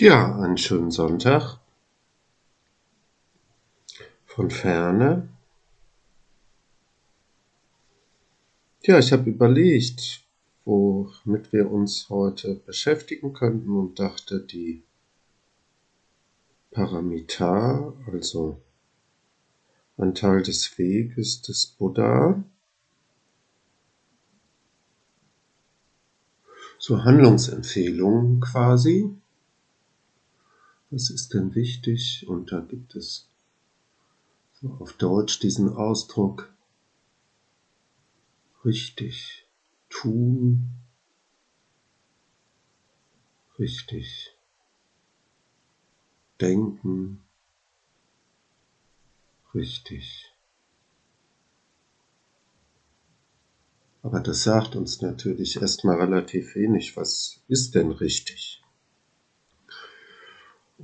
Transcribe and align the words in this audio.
Ja, 0.00 0.34
einen 0.34 0.56
schönen 0.56 0.90
Sonntag. 0.90 1.58
Von 4.24 4.50
ferne. 4.50 5.28
Ja, 8.80 8.98
ich 8.98 9.12
habe 9.12 9.28
überlegt, 9.28 10.24
womit 10.64 11.52
wir 11.52 11.70
uns 11.70 12.08
heute 12.08 12.54
beschäftigen 12.54 13.34
könnten 13.34 13.76
und 13.76 13.98
dachte, 13.98 14.40
die 14.40 14.82
Paramita, 16.70 17.92
also 18.10 18.58
ein 19.98 20.14
Teil 20.14 20.42
des 20.42 20.78
Weges 20.78 21.42
des 21.42 21.66
Buddha, 21.66 22.42
so 26.78 27.04
Handlungsempfehlungen 27.04 28.40
quasi, 28.40 29.19
was 30.90 31.10
ist 31.10 31.34
denn 31.34 31.54
wichtig? 31.54 32.26
Und 32.28 32.52
da 32.52 32.60
gibt 32.60 32.96
es 32.96 33.28
so 34.60 34.76
auf 34.80 34.92
Deutsch 34.94 35.38
diesen 35.38 35.72
Ausdruck 35.72 36.52
richtig 38.64 39.46
tun, 39.88 40.70
richtig 43.58 44.34
denken, 46.40 47.22
richtig. 49.54 50.26
Aber 54.02 54.20
das 54.20 54.44
sagt 54.44 54.76
uns 54.76 55.02
natürlich 55.02 55.60
erstmal 55.60 56.00
relativ 56.00 56.54
wenig. 56.54 56.96
Was 56.96 57.40
ist 57.48 57.74
denn 57.74 57.90
richtig? 57.90 58.59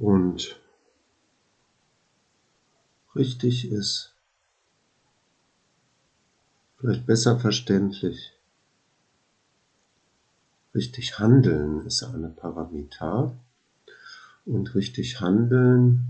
Und 0.01 0.61
richtig 3.15 3.71
ist, 3.71 4.15
vielleicht 6.79 7.07
besser 7.07 7.39
verständlich. 7.39 8.33
Richtig 10.75 11.19
handeln 11.19 11.87
ist 11.87 12.03
eine 12.03 12.29
Paramita 12.29 13.33
und 14.45 14.75
richtig 14.75 15.21
handeln, 15.21 16.05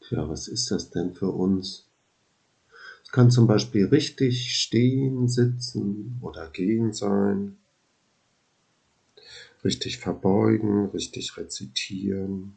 tja, 0.00 0.28
was 0.28 0.46
ist 0.46 0.70
das 0.70 0.90
denn 0.90 1.14
für 1.14 1.30
uns? 1.30 1.86
Es 3.02 3.10
kann 3.10 3.30
zum 3.30 3.46
Beispiel 3.46 3.86
richtig 3.86 4.54
stehen, 4.54 5.26
sitzen 5.28 6.18
oder 6.20 6.48
gehen 6.50 6.92
sein 6.92 7.56
richtig 9.64 9.98
verbeugen, 9.98 10.86
richtig 10.86 11.36
rezitieren, 11.36 12.56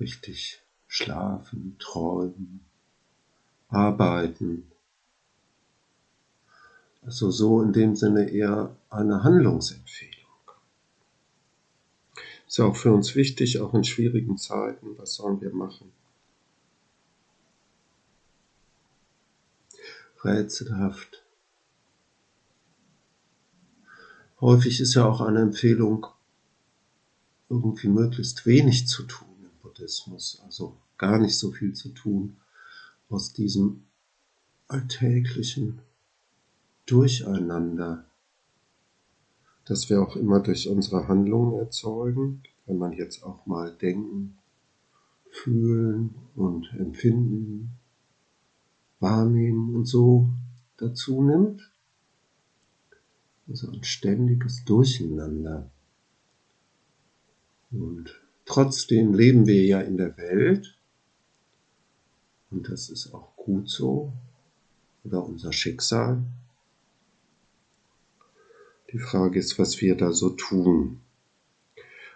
richtig 0.00 0.60
schlafen, 0.86 1.76
träumen, 1.78 2.60
arbeiten. 3.68 4.70
Also 7.02 7.30
so 7.30 7.62
in 7.62 7.72
dem 7.72 7.94
Sinne 7.94 8.30
eher 8.30 8.76
eine 8.90 9.22
Handlungsempfehlung. 9.22 10.16
Ist 12.46 12.58
ja 12.58 12.64
auch 12.64 12.76
für 12.76 12.92
uns 12.92 13.14
wichtig, 13.14 13.60
auch 13.60 13.74
in 13.74 13.84
schwierigen 13.84 14.38
Zeiten, 14.38 14.98
was 14.98 15.14
sollen 15.14 15.40
wir 15.40 15.52
machen? 15.52 15.92
Rätselhaft 20.24 21.25
Häufig 24.40 24.80
ist 24.80 24.94
ja 24.94 25.06
auch 25.06 25.20
eine 25.22 25.40
Empfehlung, 25.40 26.06
irgendwie 27.48 27.88
möglichst 27.88 28.44
wenig 28.44 28.86
zu 28.86 29.04
tun 29.04 29.28
im 29.40 29.62
Buddhismus, 29.62 30.42
also 30.44 30.76
gar 30.98 31.18
nicht 31.18 31.38
so 31.38 31.52
viel 31.52 31.72
zu 31.72 31.90
tun 31.90 32.36
aus 33.08 33.32
diesem 33.32 33.84
alltäglichen 34.68 35.80
Durcheinander, 36.86 38.04
das 39.64 39.88
wir 39.88 40.02
auch 40.02 40.16
immer 40.16 40.40
durch 40.40 40.68
unsere 40.68 41.08
Handlungen 41.08 41.58
erzeugen, 41.58 42.42
wenn 42.66 42.78
man 42.78 42.92
jetzt 42.92 43.22
auch 43.22 43.46
mal 43.46 43.72
denken, 43.72 44.36
fühlen 45.30 46.14
und 46.34 46.70
empfinden, 46.78 47.70
wahrnehmen 49.00 49.74
und 49.74 49.86
so 49.86 50.28
dazu 50.76 51.22
nimmt. 51.22 51.70
Also 53.48 53.70
ein 53.70 53.84
ständiges 53.84 54.64
Durcheinander. 54.64 55.70
Und 57.70 58.20
trotzdem 58.44 59.14
leben 59.14 59.46
wir 59.46 59.64
ja 59.64 59.80
in 59.80 59.96
der 59.96 60.16
Welt. 60.16 60.76
Und 62.50 62.68
das 62.68 62.90
ist 62.90 63.12
auch 63.14 63.36
gut 63.36 63.68
so. 63.68 64.12
Oder 65.04 65.24
unser 65.24 65.52
Schicksal. 65.52 66.22
Die 68.92 68.98
Frage 68.98 69.38
ist, 69.38 69.58
was 69.58 69.80
wir 69.80 69.96
da 69.96 70.12
so 70.12 70.30
tun. 70.30 71.00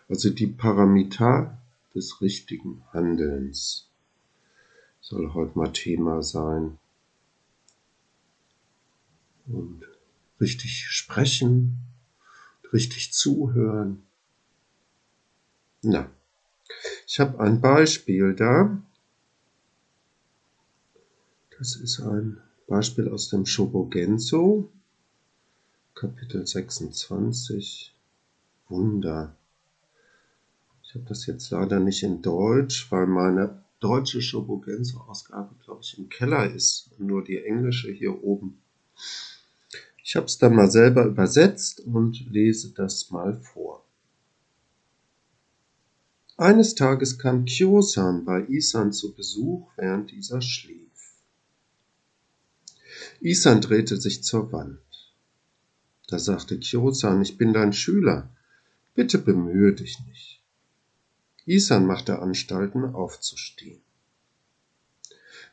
Also 0.09 0.31
die 0.31 0.47
Paramita 0.49 1.61
des 1.95 2.21
richtigen 2.21 2.83
Handelns 2.93 3.89
soll 5.01 5.35
heute 5.35 5.59
mal 5.59 5.73
Thema 5.73 6.23
sein. 6.23 6.79
Und 9.47 9.90
richtig 10.41 10.87
sprechen, 10.89 11.79
richtig 12.73 13.13
zuhören. 13.13 14.03
Na, 15.83 16.11
ich 17.07 17.21
habe 17.21 17.41
ein 17.41 17.61
Beispiel 17.61 18.35
da. 18.35 18.83
Das 21.59 21.77
ist 21.77 22.01
ein 22.01 22.41
Beispiel 22.67 23.09
aus 23.09 23.29
dem 23.29 23.45
Shobogenzo, 23.45 24.71
Kapitel 25.95 26.47
26, 26.47 27.95
Wunder. 28.69 29.37
Ich 30.83 30.95
habe 30.95 31.05
das 31.05 31.27
jetzt 31.27 31.51
leider 31.51 31.81
nicht 31.81 32.03
in 32.03 32.23
Deutsch, 32.23 32.91
weil 32.91 33.07
meine 33.07 33.63
deutsche 33.81 34.23
Shobogenzo-Ausgabe, 34.23 35.55
glaube 35.65 35.83
ich, 35.83 35.99
im 35.99 36.09
Keller 36.09 36.51
ist 36.51 36.91
und 36.99 37.07
nur 37.07 37.23
die 37.23 37.45
englische 37.45 37.91
hier 37.91 38.23
oben. 38.23 38.61
Ich 40.03 40.17
habe 40.17 40.27
es 40.27 40.39
dann 40.39 40.55
mal 40.55 40.71
selber 40.71 41.05
übersetzt 41.05 41.81
und 41.81 42.21
lese 42.31 42.73
das 42.73 43.11
mal 43.11 43.37
vor. 43.37 43.85
Eines 46.37 46.75
Tages 46.75 47.19
kam 47.19 47.45
Kyosan 47.45 48.25
bei 48.25 48.41
Isan 48.47 48.93
zu 48.93 49.15
Besuch, 49.15 49.71
während 49.77 50.11
dieser 50.11 50.41
schlief. 50.41 50.89
Isan 53.21 53.61
drehte 53.61 54.01
sich 54.01 54.25
zur 54.25 54.51
Wand. 54.51 54.81
Da 56.09 56.19
sagte 56.19 56.59
Kyosan, 56.59 57.21
ich 57.21 57.37
bin 57.37 57.53
dein 57.53 57.75
Schüler, 57.75 58.31
bitte 58.95 59.19
bemühe 59.19 59.75
dich 59.75 60.01
nicht. 60.07 60.41
Isan 61.45 61.85
machte 61.85 62.21
Anstalten 62.21 62.85
aufzustehen. 62.85 63.83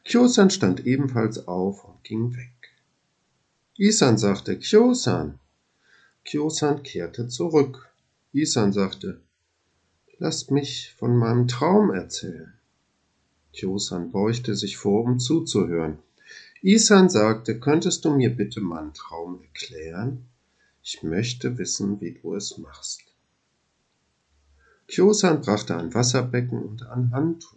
Kyosan 0.05 0.49
stand 0.49 0.85
ebenfalls 0.85 1.47
auf 1.49 1.83
und 1.83 2.01
ging 2.03 2.35
weg. 2.37 2.66
Isan 3.79 4.17
sagte 4.17 4.57
Kyosan. 4.57 5.39
Kyosan 6.25 6.81
kehrte 6.81 7.27
zurück. 7.27 7.87
Isan 8.33 8.73
sagte, 8.73 9.21
lasst 10.17 10.49
mich 10.49 10.95
von 10.97 11.15
meinem 11.15 11.47
Traum 11.47 11.91
erzählen. 11.91 12.53
Kyosan 13.53 14.11
beugte 14.11 14.55
sich 14.55 14.77
vor, 14.77 15.03
um 15.03 15.19
zuzuhören. 15.19 15.99
Isan 16.63 17.07
sagte, 17.11 17.59
könntest 17.59 18.03
du 18.03 18.09
mir 18.09 18.35
bitte 18.35 18.61
meinen 18.61 18.95
Traum 18.95 19.43
erklären? 19.43 20.25
Ich 20.81 21.03
möchte 21.03 21.59
wissen, 21.59 22.01
wie 22.01 22.13
du 22.13 22.33
es 22.33 22.57
machst. 22.57 23.03
Kyosan 24.87 25.41
brachte 25.41 25.77
ein 25.77 25.93
Wasserbecken 25.93 26.63
und 26.63 26.81
ein 26.87 27.11
Handtuch. 27.11 27.53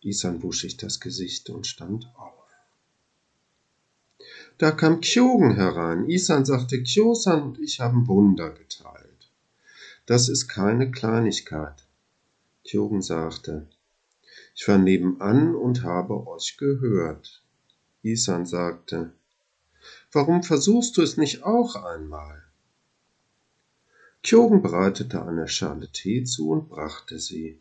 Isan 0.00 0.42
wusch 0.42 0.62
sich 0.62 0.78
das 0.78 1.00
Gesicht 1.00 1.50
und 1.50 1.66
stand 1.66 2.10
auf. 2.16 2.35
Da 4.58 4.70
kam 4.70 5.00
Kyogen 5.00 5.54
herein. 5.54 6.08
Isan 6.08 6.44
sagte, 6.44 6.82
Kyosan 6.82 7.42
und 7.42 7.58
ich 7.58 7.80
haben 7.80 8.08
Wunder 8.08 8.50
geteilt. 8.50 9.30
Das 10.06 10.28
ist 10.28 10.48
keine 10.48 10.90
Kleinigkeit. 10.90 11.86
Kyogen 12.64 13.02
sagte, 13.02 13.66
ich 14.54 14.66
war 14.66 14.78
nebenan 14.78 15.54
und 15.54 15.82
habe 15.82 16.26
euch 16.26 16.56
gehört. 16.56 17.42
Isan 18.02 18.46
sagte, 18.46 19.12
warum 20.12 20.42
versuchst 20.42 20.96
du 20.96 21.02
es 21.02 21.16
nicht 21.16 21.42
auch 21.42 21.76
einmal? 21.76 22.42
Kyogen 24.22 24.62
bereitete 24.62 25.22
eine 25.22 25.48
Schale 25.48 25.92
Tee 25.92 26.24
zu 26.24 26.50
und 26.50 26.68
brachte 26.68 27.18
sie. 27.18 27.60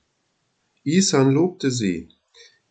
Isan 0.83 1.31
lobte 1.31 1.71
sie. 1.71 2.09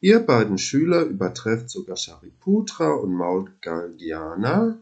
Ihr 0.05 0.21
beiden 0.21 0.59
Schüler 0.59 1.05
übertrefft 1.05 1.71
sogar 1.71 1.97
Shariputra 1.97 2.93
und 2.93 3.15
Maudgalyana 3.15 4.79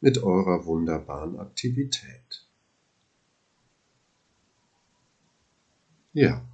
mit 0.00 0.22
eurer 0.22 0.64
wunderbaren 0.66 1.36
Aktivität. 1.40 2.46
Ja, 6.12 6.46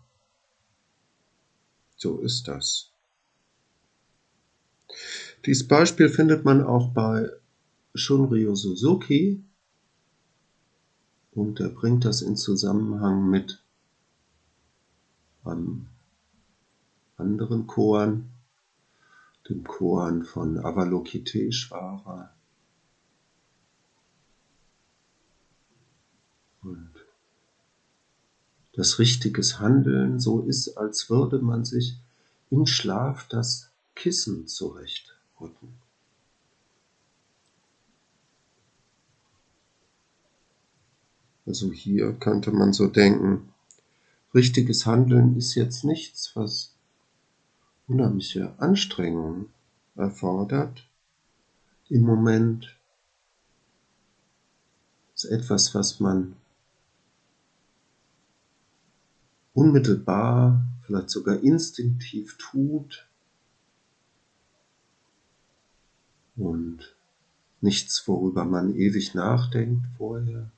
so 1.97 2.21
ist 2.21 2.49
das. 2.49 2.93
Dieses 5.45 5.69
Beispiel 5.69 6.09
findet 6.09 6.47
man 6.47 6.63
auch 6.63 6.95
bei 6.95 7.29
Shunryu 7.95 8.55
Suzuki 8.55 9.45
und 11.33 11.61
er 11.61 11.69
bringt 11.69 12.07
das 12.07 12.23
in 12.23 12.39
Zusammenhang 12.39 13.29
mit 13.29 13.63
einem 15.45 15.89
anderen 17.29 17.67
Koan, 17.67 18.31
dem 19.49 19.65
Koan 19.65 20.25
von 20.25 20.59
Avalokiteshvara. 20.59 22.35
Und 26.63 26.91
das 28.73 28.99
richtiges 28.99 29.61
Handeln 29.61 30.21
so 30.21 30.41
ist, 30.41 30.79
als 30.79 31.11
würde 31.11 31.39
man 31.39 31.67
sich 31.67 31.99
im 32.51 32.65
Schlaf 32.65 33.29
das 33.29 33.71
Kissen 33.95 34.47
zurechtrücken. 34.47 35.75
Also 41.45 41.73
hier 41.73 42.13
könnte 42.15 42.53
man 42.53 42.73
so 42.73 42.87
denken, 42.87 43.53
richtiges 44.35 44.87
Handeln 44.87 45.37
ist 45.37 45.55
jetzt 45.55 45.85
nichts, 45.85 46.35
was 46.35 46.78
unheimliche 47.89 48.55
Anstrengungen 48.59 49.47
erfordert. 49.97 50.89
Im 51.89 52.03
Moment 52.03 52.79
ist 55.15 55.25
etwas, 55.25 55.75
was 55.75 55.99
man 55.99 56.37
unmittelbar, 59.55 60.65
vielleicht 60.83 61.11
sogar 61.11 61.41
instinktiv 61.41 62.37
tut 62.39 63.09
und 66.37 66.95
nichts, 67.61 68.07
worüber 68.07 68.45
man 68.45 68.75
ewig 68.77 69.15
nachdenkt 69.15 69.85
vorher. 69.97 70.51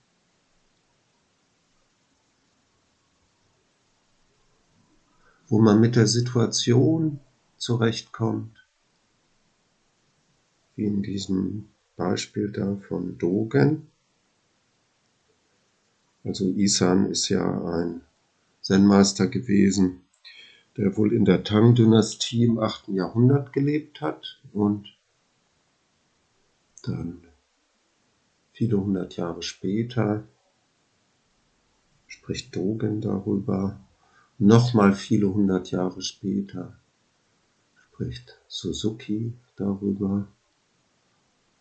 Wo 5.50 5.58
man 5.58 5.80
mit 5.80 5.96
der 5.96 6.06
Situation 6.06 7.18
zurechtkommt, 7.56 8.56
wie 10.76 10.84
in 10.84 11.02
diesem 11.02 11.68
Beispiel 11.96 12.50
da 12.50 12.76
von 12.88 13.18
Dogen. 13.18 13.88
Also 16.22 16.48
Isan 16.50 17.10
ist 17.10 17.28
ja 17.28 17.44
ein 17.64 18.02
Zen-Meister 18.62 19.26
gewesen, 19.26 20.02
der 20.76 20.96
wohl 20.96 21.12
in 21.12 21.24
der 21.24 21.42
Tang-Dynastie 21.42 22.44
im 22.44 22.60
8. 22.60 22.88
Jahrhundert 22.88 23.52
gelebt 23.52 24.00
hat 24.00 24.40
und 24.52 24.86
dann 26.84 27.24
viele 28.52 28.80
hundert 28.80 29.16
Jahre 29.16 29.42
später 29.42 30.22
spricht 32.06 32.54
Dogen 32.54 33.00
darüber, 33.00 33.80
Nochmal 34.42 34.94
viele 34.94 35.34
hundert 35.34 35.70
Jahre 35.70 36.00
später 36.00 36.74
spricht 37.92 38.40
Suzuki 38.48 39.34
darüber 39.56 40.28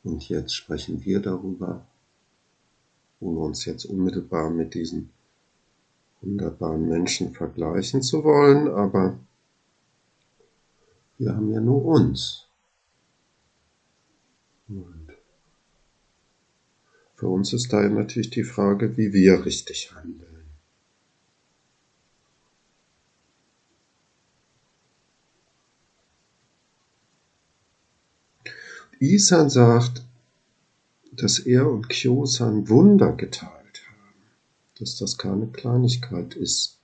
und 0.05 0.29
jetzt 0.29 0.55
sprechen 0.55 1.03
wir 1.03 1.19
darüber, 1.19 1.85
ohne 3.19 3.39
uns 3.39 3.65
jetzt 3.65 3.83
unmittelbar 3.83 4.49
mit 4.49 4.75
diesen 4.75 5.09
wunderbaren 6.21 6.87
Menschen 6.87 7.33
vergleichen 7.33 8.01
zu 8.01 8.23
wollen, 8.23 8.69
aber 8.69 9.19
wir 11.17 11.35
haben 11.35 11.51
ja 11.51 11.59
nur 11.59 11.83
uns. 11.83 12.47
Und 14.69 15.09
für 17.15 17.27
uns 17.27 17.51
ist 17.51 17.73
da 17.73 17.89
natürlich 17.89 18.29
die 18.29 18.45
Frage, 18.45 18.95
wie 18.95 19.11
wir 19.11 19.43
richtig 19.43 19.93
handeln. 19.93 20.38
Isan 28.99 29.49
sagt, 29.49 30.05
dass 31.13 31.39
er 31.39 31.69
und 31.69 31.89
Kyosan 31.89 32.67
Wunder 32.67 33.13
geteilt 33.13 33.81
haben, 33.87 34.23
dass 34.77 34.97
das 34.97 35.17
keine 35.17 35.47
Kleinigkeit 35.47 36.35
ist. 36.35 36.77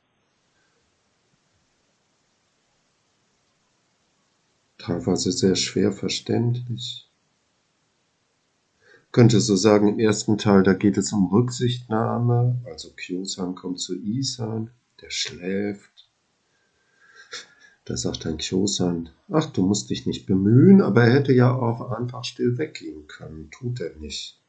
Teilweise 4.77 5.31
sehr 5.31 5.55
schwer 5.55 5.91
verständlich. 5.91 7.09
könnte 9.11 9.39
so 9.39 9.55
sagen, 9.55 9.87
im 9.87 9.99
ersten 9.99 10.37
Teil, 10.37 10.63
da 10.63 10.73
geht 10.73 10.97
es 10.97 11.11
um 11.13 11.27
Rücksichtnahme, 11.27 12.61
also 12.65 12.91
Kyosan 12.91 13.55
kommt 13.55 13.79
zu 13.79 13.95
Isan, 13.95 14.71
der 15.01 15.09
schläft, 15.09 15.94
da 17.85 17.95
sagt 17.95 18.25
dann 18.25 18.37
Kyosan, 18.37 19.09
ach, 19.29 19.45
du 19.45 19.63
musst 19.65 19.91
dich 19.91 20.07
nicht 20.07 20.25
bemühen, 20.25 20.81
aber 20.81 21.03
er 21.03 21.13
hätte 21.13 21.33
ja 21.33 21.53
auch 21.53 21.91
einfach 21.91 22.23
still 22.23 22.57
weggehen 22.57 23.07
können, 23.07 23.49
tut 23.51 23.79
er 23.79 23.95
nicht. 23.97 24.39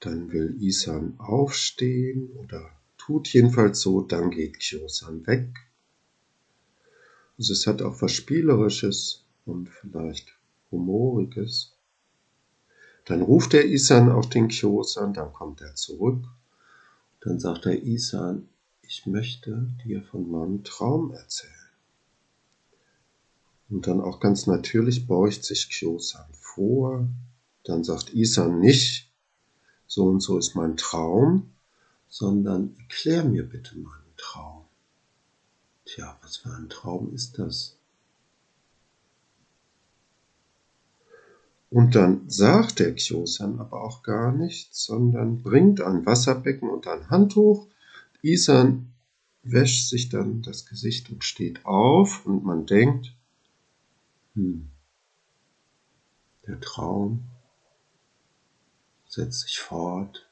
Dann 0.00 0.32
will 0.32 0.56
Isan 0.60 1.14
aufstehen 1.18 2.30
oder 2.36 2.70
tut 2.98 3.28
jedenfalls 3.28 3.80
so, 3.80 4.00
dann 4.00 4.30
geht 4.30 4.58
Kyosan 4.58 5.26
weg. 5.26 5.48
Also 7.38 7.52
es 7.52 7.66
hat 7.66 7.82
auch 7.82 8.02
was 8.02 8.12
Spielerisches 8.12 9.24
und 9.46 9.68
vielleicht 9.68 10.36
Humoriges. 10.72 11.72
Dann 13.04 13.22
ruft 13.22 13.52
der 13.52 13.64
Isan 13.64 14.10
auf 14.10 14.28
den 14.28 14.48
Kyosan, 14.48 15.14
dann 15.14 15.32
kommt 15.32 15.60
er 15.60 15.74
zurück. 15.74 16.24
Dann 17.20 17.38
sagt 17.38 17.64
der 17.66 17.82
Isan, 17.82 18.48
ich 18.90 19.06
möchte 19.06 19.68
dir 19.84 20.02
von 20.02 20.28
meinem 20.28 20.64
Traum 20.64 21.12
erzählen. 21.12 21.52
Und 23.68 23.86
dann 23.86 24.00
auch 24.00 24.18
ganz 24.18 24.48
natürlich 24.48 25.06
beugt 25.06 25.44
sich 25.44 25.70
Kyosan 25.70 26.26
vor, 26.32 27.08
dann 27.62 27.84
sagt 27.84 28.12
Isan 28.12 28.58
nicht, 28.58 29.08
so 29.86 30.06
und 30.06 30.18
so 30.18 30.38
ist 30.38 30.56
mein 30.56 30.76
Traum, 30.76 31.50
sondern 32.08 32.74
erklär 32.80 33.22
mir 33.22 33.48
bitte 33.48 33.78
meinen 33.78 34.16
Traum. 34.16 34.64
Tja, 35.84 36.18
was 36.22 36.38
für 36.38 36.52
ein 36.52 36.68
Traum 36.68 37.14
ist 37.14 37.38
das? 37.38 37.76
Und 41.70 41.94
dann 41.94 42.28
sagt 42.28 42.80
der 42.80 42.96
Kyosan 42.96 43.60
aber 43.60 43.84
auch 43.84 44.02
gar 44.02 44.32
nichts, 44.32 44.84
sondern 44.84 45.44
bringt 45.44 45.80
ein 45.80 46.04
Wasserbecken 46.04 46.68
und 46.68 46.88
ein 46.88 47.08
Handtuch 47.08 47.68
Isan 48.22 48.92
wäscht 49.42 49.88
sich 49.88 50.08
dann 50.08 50.42
das 50.42 50.66
Gesicht 50.66 51.10
und 51.10 51.24
steht 51.24 51.64
auf 51.64 52.26
und 52.26 52.44
man 52.44 52.66
denkt, 52.66 53.14
hm, 54.34 54.68
der 56.46 56.60
Traum 56.60 57.24
setzt 59.08 59.40
sich 59.40 59.58
fort. 59.58 60.26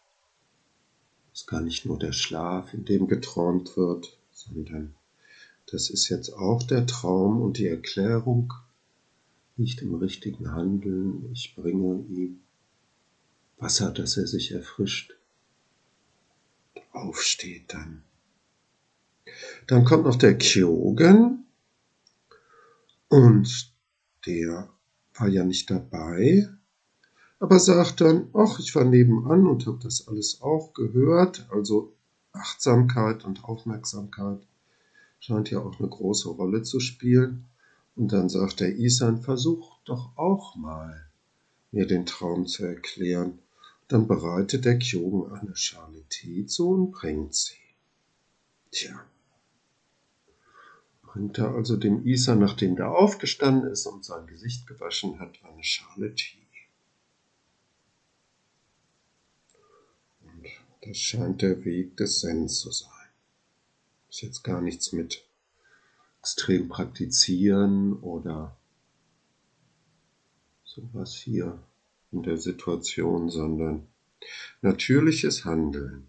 Es 1.33 1.41
ist 1.41 1.47
gar 1.47 1.61
nicht 1.61 1.85
nur 1.87 1.99
der 1.99 2.13
Schlaf, 2.13 2.75
in 2.75 2.85
dem 2.85 3.09
geträumt 3.09 3.77
wird, 3.77 4.19
sondern 4.33 4.95
das 5.67 5.91
ist 5.91 6.09
jetzt 6.09 6.31
auch 6.31 6.63
der 6.63 6.87
Traum 6.87 7.43
und 7.43 7.59
die 7.59 7.67
Erklärung 7.67 8.53
nicht 9.57 9.83
im 9.83 9.95
richtigen 9.95 10.53
Handeln. 10.53 11.31
Ich 11.33 11.55
bringe 11.55 12.05
ihm 12.09 12.41
Wasser, 13.59 13.91
dass 13.91 14.17
er 14.17 14.27
sich 14.27 14.53
erfrischt 14.53 15.18
aufsteht 16.93 17.73
dann. 17.73 18.03
Dann 19.67 19.85
kommt 19.85 20.05
noch 20.05 20.17
der 20.17 20.39
Kyogen 20.39 21.45
und 23.09 23.73
der 24.27 24.69
war 25.15 25.29
ja 25.29 25.45
nicht 25.45 25.71
dabei, 25.71 26.49
aber 27.41 27.59
sagt 27.59 28.01
dann, 28.01 28.31
ach, 28.35 28.59
ich 28.59 28.75
war 28.75 28.85
nebenan 28.85 29.47
und 29.47 29.67
habe 29.67 29.79
das 29.83 30.09
alles 30.09 30.41
auch 30.41 30.75
gehört, 30.75 31.47
also 31.51 31.95
Achtsamkeit 32.33 33.25
und 33.25 33.45
Aufmerksamkeit 33.45 34.41
scheint 35.21 35.51
ja 35.51 35.61
auch 35.61 35.79
eine 35.79 35.89
große 35.89 36.29
Rolle 36.29 36.63
zu 36.63 36.81
spielen. 36.81 37.47
Und 37.97 38.13
dann 38.13 38.29
sagt 38.29 38.61
der 38.61 38.77
Isan, 38.77 39.23
versuch 39.23 39.79
doch 39.85 40.17
auch 40.17 40.55
mal, 40.55 41.07
mir 41.73 41.87
den 41.87 42.07
Traum 42.07 42.47
zu 42.47 42.65
erklären. 42.65 43.41
Dann 43.89 44.07
bereitet 44.07 44.67
der 44.67 44.79
Kyogen 44.79 45.33
eine 45.33 45.57
Schale 45.57 46.03
Tee 46.11 46.47
zu 46.47 46.71
und 46.71 46.91
bringt 46.91 47.35
sie. 47.35 47.55
Tja, 48.71 49.03
bringt 51.03 51.39
er 51.39 51.55
also 51.55 51.77
dem 51.77 52.07
Isa, 52.07 52.35
nachdem 52.35 52.77
der 52.77 52.91
aufgestanden 52.91 53.71
ist 53.71 53.87
und 53.87 54.05
sein 54.05 54.27
Gesicht 54.27 54.67
gewaschen 54.67 55.19
hat, 55.19 55.43
eine 55.43 55.65
Schale 55.65 56.15
Tee. 56.15 56.37
Und 60.21 60.47
das 60.83 60.99
scheint 60.99 61.41
der 61.41 61.65
Weg 61.65 61.97
des 61.97 62.21
Zen 62.21 62.47
zu 62.47 62.71
sein. 62.71 62.91
Ist 64.11 64.21
jetzt 64.21 64.45
gar 64.45 64.61
nichts 64.61 64.93
mit 64.93 65.25
extrem 66.21 66.69
praktizieren 66.69 67.95
oder 68.01 68.55
sowas 70.65 71.15
hier 71.15 71.59
in 72.13 72.23
der 72.23 72.37
Situation, 72.37 73.29
sondern 73.29 73.87
natürliches 74.63 75.45
Handeln. 75.45 76.07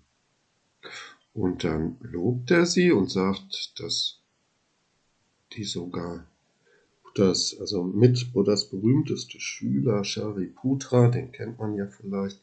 Und 1.33 1.63
dann 1.63 1.97
lobt 2.01 2.51
er 2.51 2.65
sie 2.65 2.91
und 2.91 3.09
sagt, 3.09 3.79
dass 3.79 4.19
die 5.53 5.63
sogar 5.63 6.25
Buddhas, 7.03 7.57
also 7.59 7.83
mit 7.83 8.33
Buddhas 8.33 8.69
berühmteste 8.69 9.39
Schüler, 9.39 10.03
Shariputra, 10.03 11.07
den 11.09 11.31
kennt 11.31 11.59
man 11.59 11.75
ja 11.75 11.87
vielleicht, 11.87 12.41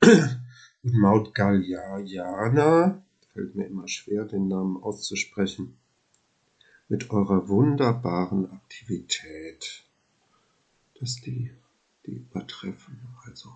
und 0.02 0.94
Maut 0.94 1.34
Galyayana, 1.34 3.02
fällt 3.32 3.54
mir 3.54 3.66
immer 3.66 3.88
schwer, 3.88 4.24
den 4.24 4.48
Namen 4.48 4.82
auszusprechen, 4.82 5.76
mit 6.88 7.10
eurer 7.10 7.48
wunderbaren 7.48 8.50
Aktivität, 8.50 9.84
dass 11.00 11.16
die, 11.16 11.50
die 12.08 12.16
übertreffen. 12.16 13.00
Also, 13.24 13.50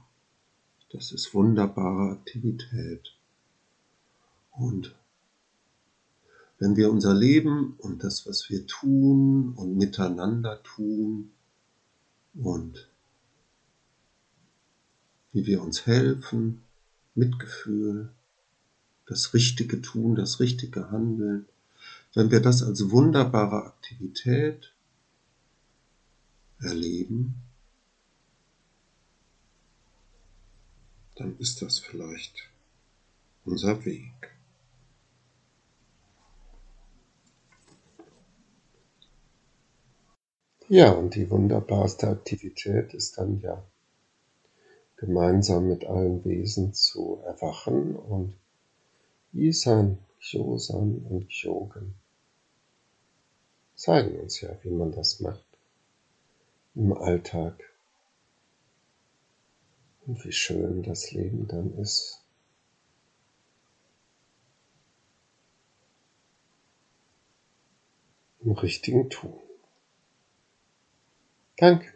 das 0.90 1.12
ist 1.12 1.34
wunderbare 1.34 2.12
Aktivität. 2.12 3.16
Und 4.50 4.94
wenn 6.58 6.76
wir 6.76 6.90
unser 6.90 7.14
Leben 7.14 7.74
und 7.78 8.04
das, 8.04 8.26
was 8.26 8.50
wir 8.50 8.66
tun 8.66 9.54
und 9.54 9.76
miteinander 9.76 10.62
tun 10.62 11.32
und 12.34 12.88
wie 15.32 15.46
wir 15.46 15.62
uns 15.62 15.86
helfen, 15.86 16.62
Mitgefühl, 17.14 18.10
das 19.06 19.34
Richtige 19.34 19.80
tun, 19.80 20.14
das 20.14 20.40
Richtige 20.40 20.90
handeln, 20.90 21.46
wenn 22.14 22.30
wir 22.30 22.40
das 22.40 22.62
als 22.62 22.90
wunderbare 22.90 23.64
Aktivität 23.64 24.72
erleben, 26.60 27.34
dann 31.16 31.38
ist 31.38 31.62
das 31.62 31.78
vielleicht 31.78 32.34
unser 33.44 33.84
Weg. 33.84 34.12
Ja, 40.68 40.92
und 40.92 41.14
die 41.14 41.28
wunderbarste 41.28 42.08
Aktivität 42.08 42.94
ist 42.94 43.18
dann 43.18 43.40
ja 43.40 43.62
gemeinsam 44.96 45.68
mit 45.68 45.84
allen 45.84 46.24
Wesen 46.24 46.72
zu 46.72 47.20
erwachen 47.24 47.96
und 47.96 48.34
Isan, 49.32 49.98
Kyosan 50.20 51.04
und 51.10 51.28
Kyogen 51.28 51.94
zeigen 53.74 54.20
uns 54.20 54.40
ja, 54.40 54.56
wie 54.62 54.70
man 54.70 54.92
das 54.92 55.18
macht 55.18 55.44
im 56.76 56.92
Alltag 56.92 57.71
und 60.06 60.24
wie 60.24 60.32
schön 60.32 60.82
das 60.82 61.12
Leben 61.12 61.46
dann 61.48 61.74
ist. 61.78 62.22
Im 68.40 68.52
richtigen 68.52 69.08
Tun. 69.08 69.38
Danke. 71.56 71.91